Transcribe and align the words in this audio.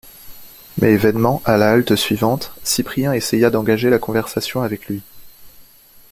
Mais 0.81 0.97
vainement, 0.97 1.43
à 1.45 1.57
la 1.57 1.71
halte 1.73 1.95
suivante, 1.95 2.53
Cyprien 2.63 3.13
essaya 3.13 3.51
d’engager 3.51 3.91
la 3.91 3.99
conversation 3.99 4.63
avec 4.63 4.87
lui. 4.87 5.03